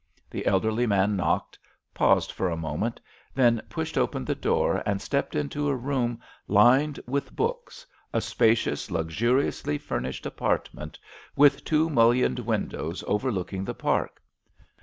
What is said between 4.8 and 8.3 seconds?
and stepped into a room lined with books, a